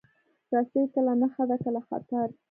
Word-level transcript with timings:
رسۍ 0.53 0.81
کله 0.93 1.13
نښه 1.21 1.43
ده، 1.49 1.57
کله 1.63 1.79
خطر. 1.87 2.27